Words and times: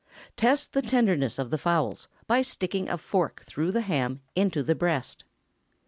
Test 0.35 0.73
the 0.73 0.81
tenderness 0.81 1.37
of 1.37 1.51
the 1.51 1.59
fowls, 1.59 2.07
by 2.25 2.41
sticking 2.41 2.89
a 2.89 2.97
fork 2.97 3.43
through 3.45 3.71
the 3.71 3.81
ham 3.81 4.21
into 4.35 4.63
the 4.63 4.73
breast. 4.73 5.25